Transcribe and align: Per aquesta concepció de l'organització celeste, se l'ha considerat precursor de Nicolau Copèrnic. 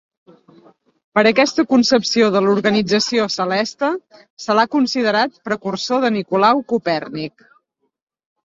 Per 1.17 1.23
aquesta 1.31 1.65
concepció 1.73 2.29
de 2.35 2.41
l'organització 2.45 3.27
celeste, 3.35 3.91
se 4.47 4.57
l'ha 4.59 4.67
considerat 4.77 5.39
precursor 5.51 6.03
de 6.07 6.13
Nicolau 6.19 6.65
Copèrnic. 6.75 7.47